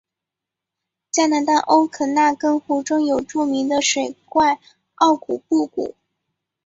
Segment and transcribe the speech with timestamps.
[1.11, 4.59] 加拿大欧肯纳根湖中有著名的水怪
[4.95, 5.95] 奥古布古。